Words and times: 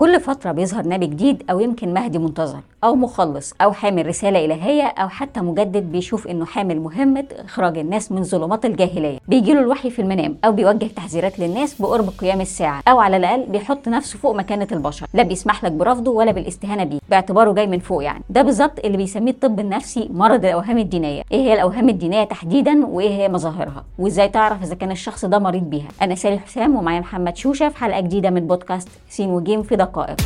كل 0.00 0.20
فترة 0.20 0.52
بيظهر 0.52 0.88
نبي 0.88 1.06
جديد 1.06 1.42
أو 1.50 1.60
يمكن 1.60 1.94
مهدي 1.94 2.18
منتظر 2.18 2.60
أو 2.84 2.94
مخلص 2.94 3.54
أو 3.60 3.72
حامل 3.72 4.06
رسالة 4.06 4.44
إلهية 4.44 4.82
أو 4.86 5.08
حتى 5.08 5.40
مجدد 5.40 5.92
بيشوف 5.92 6.26
إنه 6.26 6.44
حامل 6.44 6.80
مهمة 6.80 7.24
إخراج 7.38 7.78
الناس 7.78 8.12
من 8.12 8.22
ظلمات 8.22 8.64
الجاهلية. 8.64 9.18
بيجيله 9.28 9.60
الوحي 9.60 9.90
في 9.90 10.02
المنام 10.02 10.36
أو 10.44 10.52
بيوجه 10.52 10.86
تحذيرات 10.86 11.38
للناس 11.38 11.82
بقرب 11.82 12.08
قيام 12.18 12.40
الساعة 12.40 12.82
أو 12.88 13.00
على 13.00 13.16
الأقل 13.16 13.46
بيحط 13.48 13.88
نفسه 13.88 14.18
فوق 14.18 14.36
مكانة 14.36 14.66
البشر. 14.72 15.06
لا 15.14 15.22
بيسمح 15.22 15.64
لك 15.64 15.72
برفضه 15.72 16.10
ولا 16.10 16.32
بالاستهانة 16.32 16.84
بيه. 16.84 16.98
باعتباره 17.10 17.52
جاي 17.52 17.66
من 17.66 17.78
فوق 17.78 18.04
يعني. 18.04 18.24
ده 18.30 18.42
بالظبط 18.42 18.78
اللي 18.84 18.96
بيسميه 18.96 19.30
الطب 19.30 19.60
النفسي 19.60 20.08
مرض 20.12 20.44
الأوهام 20.44 20.78
الدينية. 20.78 21.22
إيه 21.32 21.40
هي 21.40 21.54
الأوهام 21.54 21.88
الدينية 21.88 22.24
تحديدا 22.24 22.86
وإيه 22.86 23.10
هي 23.10 23.28
مظاهرها؟ 23.28 23.84
وإزاي 23.98 24.28
تعرف 24.28 24.62
إذا 24.62 24.74
كان 24.74 24.90
الشخص 24.90 25.24
ده 25.24 25.38
مريض 25.38 25.62
بيها؟ 25.62 25.88
أنا 26.02 26.14
سالي 26.14 26.38
حسام 26.38 26.76
ومعايا 26.76 27.00
محمد 27.00 27.36
شوشة 27.36 27.68
في 27.68 27.76
حلقة 27.76 28.00
جديدة 28.00 28.30
من 28.30 28.46
بودكاست 28.46 28.88
سين 29.08 29.30
وجيم 29.30 29.62
في 29.62 29.76
دقائق 29.82 30.16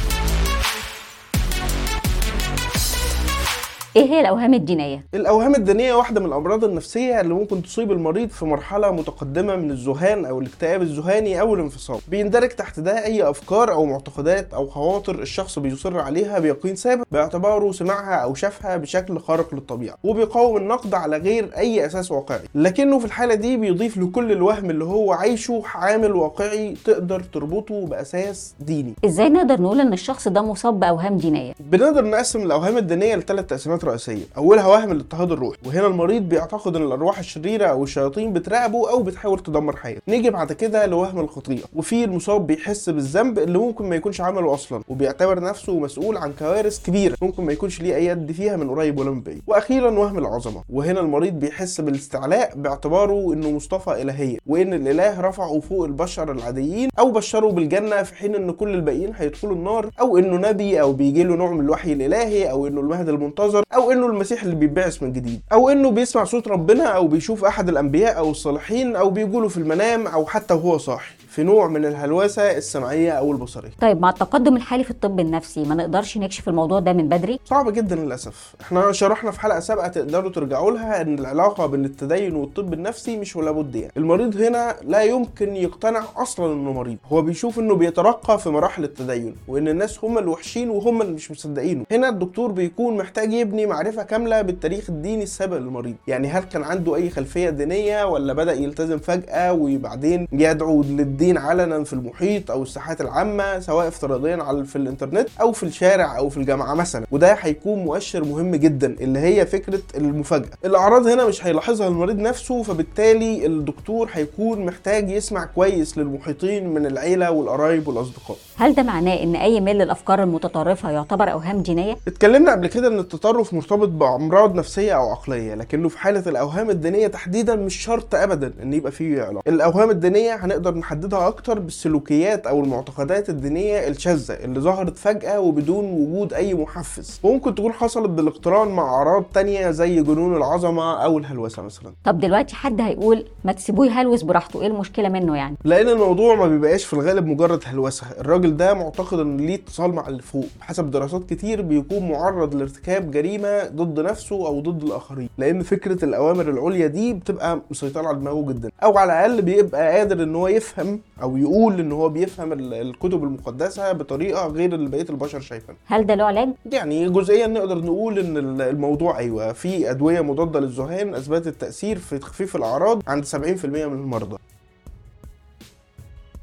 إيه 3.96 4.04
هي 4.04 4.20
الأوهام 4.20 4.54
الدينية 4.54 5.04
الأوهام 5.14 5.54
الدينية 5.54 5.94
واحدة 5.94 6.20
من 6.20 6.26
الأمراض 6.26 6.64
النفسية 6.64 7.20
اللي 7.20 7.34
ممكن 7.34 7.62
تصيب 7.62 7.92
المريض 7.92 8.28
في 8.28 8.44
مرحلة 8.44 8.90
متقدمة 8.90 9.56
من 9.56 9.70
الذهان 9.70 10.24
أو 10.24 10.40
الاكتئاب 10.40 10.82
الذهاني 10.82 11.40
أو 11.40 11.54
الانفصام. 11.54 11.98
بيندرج 12.08 12.48
تحت 12.48 12.80
ده 12.80 13.04
أي 13.04 13.30
أفكار 13.30 13.72
أو 13.72 13.84
معتقدات 13.84 14.54
أو 14.54 14.66
خواطر 14.66 15.14
الشخص 15.18 15.58
بيصر 15.58 16.00
عليها 16.00 16.38
بيقين 16.38 16.74
ثابت 16.74 17.06
باعتباره 17.12 17.72
سمعها 17.72 18.14
أو 18.14 18.34
شافها 18.34 18.76
بشكل 18.76 19.18
خارق 19.18 19.54
للطبيعة، 19.54 19.96
وبيقاوم 20.04 20.56
النقد 20.56 20.94
على 20.94 21.16
غير 21.16 21.50
أي 21.56 21.86
أساس 21.86 22.10
واقعي. 22.10 22.40
لكنه 22.54 22.98
في 22.98 23.04
الحالة 23.04 23.34
دي 23.34 23.56
بيضيف 23.56 23.98
لكل 23.98 24.32
الوهم 24.32 24.70
اللي 24.70 24.84
هو 24.84 25.12
عايشه 25.12 25.62
عامل 25.74 26.12
واقعي 26.12 26.74
تقدر 26.84 27.20
تربطه 27.20 27.86
بأساس 27.86 28.54
ديني. 28.60 28.94
إزاي 29.04 29.28
نقدر 29.28 29.62
نقول 29.62 29.80
إن 29.80 29.92
الشخص 29.92 30.28
ده 30.28 30.42
مصاب 30.42 30.80
بأوهام 30.80 31.16
دينية 31.16 31.52
بنقدر 31.60 32.04
نقسم 32.04 32.42
الأوهام 32.42 32.76
الدينية 32.76 33.16
لثلاث 33.16 33.46
تقسيمات 33.46 33.85
رئيسية. 33.86 34.24
أولها 34.36 34.66
وهم 34.66 34.92
الاضطهاد 34.92 35.32
الروحي 35.32 35.58
وهنا 35.66 35.86
المريض 35.86 36.22
بيعتقد 36.22 36.76
إن 36.76 36.82
الأرواح 36.82 37.18
الشريرة 37.18 37.66
أو 37.66 37.84
الشياطين 37.84 38.32
بتراقبه 38.32 38.90
أو 38.90 39.02
بتحاول 39.02 39.38
تدمر 39.38 39.76
حياته. 39.76 40.00
نيجي 40.08 40.30
بعد 40.30 40.52
كده 40.52 40.86
لوهم 40.86 41.20
الخطيئة 41.20 41.64
وفي 41.76 42.04
المصاب 42.04 42.46
بيحس 42.46 42.90
بالذنب 42.90 43.38
اللي 43.38 43.58
ممكن 43.58 43.88
ما 43.88 43.96
يكونش 43.96 44.20
عمله 44.20 44.54
أصلا 44.54 44.82
وبيعتبر 44.88 45.40
نفسه 45.40 45.78
مسؤول 45.78 46.16
عن 46.16 46.32
كوارث 46.38 46.86
كبيرة 46.86 47.16
ممكن 47.22 47.44
ما 47.44 47.52
يكونش 47.52 47.80
ليه 47.82 47.96
أي 47.96 48.06
يد 48.06 48.32
فيها 48.32 48.56
من 48.56 48.70
قريب 48.70 48.98
ولا 48.98 49.10
من 49.10 49.20
بعيد. 49.20 49.42
وأخيرا 49.46 49.90
وهم 49.90 50.18
العظمة 50.18 50.62
وهنا 50.70 51.00
المريض 51.00 51.32
بيحس 51.32 51.80
بالاستعلاء 51.80 52.52
باعتباره 52.56 53.32
إنه 53.32 53.50
مصطفى 53.50 54.02
الهيه 54.02 54.38
وإن 54.46 54.72
الإله 54.74 55.20
رفعه 55.20 55.60
فوق 55.60 55.84
البشر 55.84 56.32
العاديين 56.32 56.88
أو 56.98 57.10
بشره 57.10 57.48
بالجنة 57.50 58.02
في 58.02 58.14
حين 58.14 58.34
إن 58.34 58.50
كل 58.50 58.74
الباقيين 58.74 59.12
هيدخلوا 59.16 59.54
النار 59.54 59.90
أو 60.00 60.18
إنه 60.18 60.48
نبي 60.48 60.80
أو 60.80 60.92
بيجي 60.92 61.22
له 61.22 61.34
نوع 61.36 61.50
من 61.52 61.60
الوحي 61.60 61.92
الإلهي 61.92 62.50
أو 62.50 62.66
إنه 62.66 62.80
المهدي 62.80 63.10
المنتظر 63.10 63.64
أو 63.76 63.92
إنه 63.92 64.06
المسيح 64.06 64.42
اللي 64.42 64.54
بيتبعث 64.54 65.02
من 65.02 65.12
جديد 65.12 65.40
أو 65.52 65.68
إنه 65.68 65.90
بيسمع 65.90 66.24
صوت 66.24 66.48
ربنا 66.48 66.84
أو 66.84 67.06
بيشوف 67.06 67.44
أحد 67.44 67.68
الأنبياء 67.68 68.18
أو 68.18 68.30
الصالحين 68.30 68.96
أو 68.96 69.10
بيجوله 69.10 69.48
في 69.48 69.56
المنام 69.56 70.06
أو 70.06 70.26
حتى 70.26 70.54
وهو 70.54 70.78
صاحي 70.78 71.14
في 71.28 71.42
نوع 71.42 71.68
من 71.68 71.84
الهلوسة 71.84 72.56
السمعية 72.56 73.12
أو 73.12 73.32
البصرية. 73.32 73.70
طيب 73.80 74.00
مع 74.00 74.10
التقدم 74.10 74.56
الحالي 74.56 74.84
في 74.84 74.90
الطب 74.90 75.20
النفسي 75.20 75.62
ما 75.62 75.74
نقدرش 75.74 76.18
نكشف 76.18 76.48
الموضوع 76.48 76.80
ده 76.80 76.92
من 76.92 77.08
بدري؟ 77.08 77.40
صعب 77.44 77.72
جدا 77.72 77.96
للأسف. 77.96 78.54
إحنا 78.60 78.92
شرحنا 78.92 79.30
في 79.30 79.40
حلقة 79.40 79.60
سابقة 79.60 79.88
تقدروا 79.88 80.30
ترجعوا 80.30 80.70
لها 80.70 81.02
إن 81.02 81.18
العلاقة 81.18 81.66
بين 81.66 81.84
التدين 81.84 82.34
والطب 82.36 82.72
النفسي 82.72 83.16
مش 83.16 83.36
ولا 83.36 83.50
بد 83.50 83.74
يعني. 83.74 83.92
المريض 83.96 84.36
هنا 84.36 84.76
لا 84.82 85.02
يمكن 85.02 85.56
يقتنع 85.56 86.02
أصلا 86.16 86.52
إنه 86.52 86.72
مريض. 86.72 86.96
هو 87.12 87.22
بيشوف 87.22 87.58
إنه 87.58 87.74
بيترقى 87.74 88.38
في 88.38 88.50
مراحل 88.50 88.84
التدين 88.84 89.36
وإن 89.48 89.68
الناس 89.68 90.04
هم 90.04 90.18
الوحشين 90.18 90.70
وهم 90.70 91.02
اللي 91.02 91.12
مش 91.12 91.30
مصدقينه. 91.30 91.84
هنا 91.90 92.08
الدكتور 92.08 92.52
بيكون 92.52 92.96
محتاج 92.96 93.32
يبني 93.32 93.65
معرفة 93.66 94.02
كاملة 94.02 94.42
بالتاريخ 94.42 94.84
الديني 94.90 95.22
السابق 95.22 95.56
للمريض. 95.56 95.94
يعني 96.06 96.28
هل 96.28 96.42
كان 96.42 96.62
عنده 96.62 96.96
أي 96.96 97.10
خلفية 97.10 97.50
دينية 97.50 98.04
ولا 98.04 98.32
بدأ 98.32 98.52
يلتزم 98.52 98.98
فجأة 98.98 99.52
وبعدين 99.52 100.28
يدعو 100.32 100.82
للدين 100.82 101.38
علنا 101.38 101.84
في 101.84 101.92
المحيط 101.92 102.50
أو 102.50 102.62
الساحات 102.62 103.00
العامة 103.00 103.60
سواء 103.60 103.88
افتراضيا 103.88 104.36
على 104.42 104.64
في 104.64 104.76
الإنترنت 104.76 105.28
أو 105.40 105.52
في 105.52 105.62
الشارع 105.62 106.18
أو 106.18 106.28
في 106.28 106.36
الجامعة 106.36 106.74
مثلا؟ 106.74 107.06
وده 107.10 107.32
هيكون 107.40 107.78
مؤشر 107.84 108.24
مهم 108.24 108.54
جدا 108.56 108.96
اللي 109.00 109.18
هي 109.18 109.46
فكرة 109.46 109.82
المفاجأة. 109.96 110.50
الأعراض 110.64 111.06
هنا 111.06 111.24
مش 111.26 111.46
هيلاحظها 111.46 111.88
المريض 111.88 112.18
نفسه 112.18 112.62
فبالتالي 112.62 113.46
الدكتور 113.46 114.08
هيكون 114.12 114.66
محتاج 114.66 115.10
يسمع 115.10 115.44
كويس 115.44 115.98
للمحيطين 115.98 116.68
من 116.68 116.86
العيلة 116.86 117.30
والقرايب 117.30 117.88
والأصدقاء. 117.88 118.36
هل 118.56 118.74
ده 118.74 118.82
معناه 118.82 119.22
إن 119.22 119.36
أي 119.36 119.60
ميل 119.60 119.76
للأفكار 119.78 120.22
المتطرفة 120.22 120.90
يعتبر 120.90 121.32
أوهام 121.32 121.62
دينيه 121.62 121.96
اتكلمنا 122.08 122.52
قبل 122.52 122.66
كده 122.66 122.88
إن 122.88 122.98
التطرف 122.98 123.45
مرتبط 123.54 123.88
بأمراض 123.88 124.54
نفسية 124.54 124.92
أو 124.92 125.10
عقلية 125.10 125.54
لكنه 125.54 125.88
في 125.88 125.98
حالة 125.98 126.22
الأوهام 126.26 126.70
الدينية 126.70 127.06
تحديدا 127.06 127.56
مش 127.56 127.76
شرط 127.76 128.14
ابدا 128.14 128.52
إن 128.62 128.72
يبقى 128.72 128.92
فيه 128.92 129.22
علاقه 129.22 129.42
الأوهام 129.48 129.90
الدينية 129.90 130.34
هنقدر 130.34 130.74
نحددها 130.74 131.28
أكتر 131.28 131.58
بالسلوكيات 131.58 132.46
أو 132.46 132.60
المعتقدات 132.60 133.28
الدينية 133.30 133.88
الشاذة 133.88 134.32
اللي 134.34 134.60
ظهرت 134.60 134.96
فجأة 134.98 135.40
وبدون 135.40 135.84
وجود 135.84 136.32
أي 136.34 136.54
محفز. 136.54 137.20
وممكن 137.22 137.54
تكون 137.54 137.72
حصلت 137.72 138.10
بالاقتران 138.10 138.68
مع 138.68 138.82
أعراض 138.82 139.24
تانية 139.34 139.70
زي 139.70 140.02
جنون 140.02 140.36
العظمة 140.36 141.04
أو 141.04 141.18
الهلوسة 141.18 141.62
مثلا. 141.62 141.92
طب 142.04 142.20
دلوقتي 142.20 142.54
حد 142.54 142.80
هيقول 142.80 143.24
ما 143.44 143.52
تسيبوه 143.52 143.86
يهلوس 143.86 144.22
براحته 144.22 144.60
إيه 144.60 144.66
المشكلة 144.66 145.08
منه 145.08 145.36
يعني؟ 145.36 145.56
لأن 145.64 145.88
الموضوع 145.88 146.34
ما 146.34 146.46
بيبقاش 146.46 146.84
في 146.84 146.92
الغالب 146.92 147.26
مجرد 147.26 147.60
هلوسة. 147.66 148.06
الراجل 148.20 148.56
ده 148.56 148.74
معتقد 148.74 149.18
إن 149.18 149.36
ليه 149.36 149.54
اتصال 149.54 149.94
مع 149.94 150.08
اللي 150.08 150.22
فوق. 150.22 150.46
بحسب 150.60 150.90
دراسات 150.90 151.30
كتير 151.30 151.62
بيكون 151.62 152.08
معرض 152.10 152.54
لارتكاب 152.54 153.10
جريمه 153.10 153.35
ضد 153.74 154.00
نفسه 154.00 154.46
أو 154.46 154.60
ضد 154.60 154.82
الآخرين. 154.82 155.28
لأن 155.38 155.62
فكرة 155.62 156.04
الأوامر 156.04 156.50
العليا 156.50 156.86
دي 156.86 157.12
بتبقى 157.14 157.60
مسيطرة 157.70 158.06
على 158.08 158.18
دماغه 158.18 158.52
جدا. 158.52 158.70
أو 158.82 158.98
على 158.98 159.12
الأقل 159.12 159.42
بيبقى 159.42 159.98
قادر 159.98 160.22
إن 160.22 160.34
هو 160.36 160.48
يفهم 160.48 161.00
أو 161.22 161.36
يقول 161.36 161.80
إن 161.80 161.92
هو 161.92 162.08
بيفهم 162.08 162.52
ال- 162.52 162.74
الكتب 162.74 163.24
المقدسة 163.24 163.92
بطريقة 163.92 164.46
غير 164.46 164.74
اللي 164.74 164.88
بقية 164.88 165.06
البشر 165.10 165.40
شايفاها 165.40 165.76
هل 165.86 166.06
ده 166.06 166.14
له 166.14 166.24
علاج 166.24 166.48
يعني 166.72 167.08
جزئيا 167.08 167.46
نقدر 167.46 167.78
نقول 167.78 168.18
إن 168.18 168.36
ال- 168.36 168.62
الموضوع 168.62 169.18
أيوه 169.18 169.52
في 169.52 169.90
أدوية 169.90 170.20
مضادة 170.20 170.60
للذهان 170.60 171.14
أثبتت 171.14 171.60
تأثير 171.60 171.98
في 171.98 172.18
تخفيف 172.18 172.56
الأعراض 172.56 173.02
عند 173.06 173.24
70% 173.24 173.36
من 173.66 173.92
المرضى. 174.00 174.36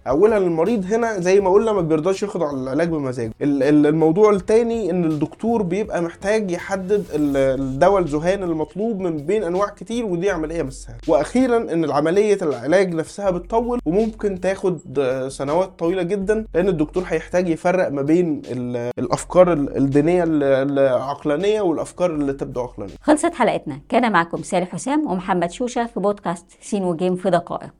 اولها 0.07 0.37
المريض 0.37 0.85
هنا 0.85 1.19
زي 1.19 1.39
ما 1.39 1.49
قلنا 1.49 1.71
ما 1.71 1.81
بيرضاش 1.81 2.23
ياخد 2.23 2.41
العلاج 2.43 2.89
بمزاجه. 2.89 3.31
ال- 3.41 3.63
ال- 3.63 3.85
الموضوع 3.87 4.31
التاني 4.31 4.89
إن 4.91 5.03
الدكتور 5.03 5.61
بيبقى 5.61 6.01
محتاج 6.01 6.51
يحدد 6.51 7.05
ال- 7.13 7.37
الدواء 7.61 8.01
الذهان 8.01 8.43
المطلوب 8.43 8.99
من 8.99 9.17
بين 9.17 9.43
أنواع 9.43 9.69
كتير 9.69 10.05
ودي 10.05 10.29
عملية 10.29 10.63
مش 10.63 10.73
سهله 10.73 10.97
وأخيرا 11.07 11.57
إن 11.57 11.91
عملية 11.91 12.37
العلاج 12.41 12.93
نفسها 12.95 13.29
بتطول 13.29 13.79
وممكن 13.85 14.39
تاخد 14.41 14.79
سنوات 15.29 15.71
طويلة 15.79 16.03
جدا 16.03 16.45
لأن 16.55 16.67
الدكتور 16.67 17.03
هيحتاج 17.07 17.49
يفرق 17.49 17.89
ما 17.91 18.01
بين 18.01 18.41
ال- 18.51 18.91
الأفكار 18.99 19.53
ال- 19.53 19.77
الدينية 19.77 20.23
ال- 20.23 20.43
العقلانية 20.43 21.61
والأفكار 21.61 22.11
اللي 22.11 22.33
تبدو 22.33 22.61
عقلانية. 22.61 22.93
خلصت 23.01 23.33
حلقتنا. 23.33 23.79
كان 23.89 24.11
معكم 24.11 24.43
سالي 24.43 24.65
حسام 24.65 25.11
ومحمد 25.11 25.51
شوشة 25.51 25.85
في 25.85 25.99
بودكاست 25.99 26.45
سين 26.61 26.83
وجيم 26.83 27.15
في 27.15 27.29
دقائق. 27.29 27.73